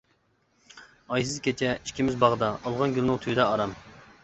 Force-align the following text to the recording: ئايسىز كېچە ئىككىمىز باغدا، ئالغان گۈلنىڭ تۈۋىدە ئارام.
ئايسىز 1.11 1.35
كېچە 1.49 1.69
ئىككىمىز 1.75 2.19
باغدا، 2.25 2.51
ئالغان 2.65 2.99
گۈلنىڭ 2.99 3.23
تۈۋىدە 3.27 3.49
ئارام. 3.53 3.79